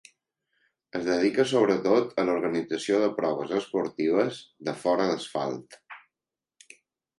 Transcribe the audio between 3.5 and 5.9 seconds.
esportives de fora d'asfalt.